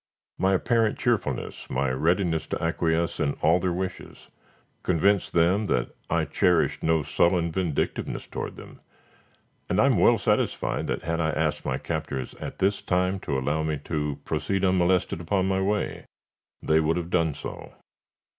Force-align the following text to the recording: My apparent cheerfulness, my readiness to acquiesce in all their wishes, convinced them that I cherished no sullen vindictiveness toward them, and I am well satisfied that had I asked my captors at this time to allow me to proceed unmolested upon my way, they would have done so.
My 0.39 0.53
apparent 0.53 0.97
cheerfulness, 0.97 1.69
my 1.69 1.91
readiness 1.91 2.47
to 2.47 2.59
acquiesce 2.63 3.19
in 3.19 3.33
all 3.43 3.59
their 3.59 3.71
wishes, 3.71 4.29
convinced 4.81 5.33
them 5.33 5.67
that 5.67 5.91
I 6.09 6.25
cherished 6.25 6.81
no 6.81 7.03
sullen 7.03 7.51
vindictiveness 7.51 8.25
toward 8.25 8.55
them, 8.55 8.79
and 9.69 9.79
I 9.79 9.85
am 9.85 9.99
well 9.99 10.17
satisfied 10.17 10.87
that 10.87 11.03
had 11.03 11.21
I 11.21 11.29
asked 11.29 11.65
my 11.65 11.77
captors 11.77 12.33
at 12.39 12.57
this 12.57 12.81
time 12.81 13.19
to 13.19 13.37
allow 13.37 13.61
me 13.61 13.77
to 13.93 14.17
proceed 14.25 14.65
unmolested 14.65 15.21
upon 15.21 15.47
my 15.47 15.61
way, 15.61 16.05
they 16.63 16.79
would 16.79 16.97
have 16.97 17.11
done 17.11 17.35
so. 17.35 17.73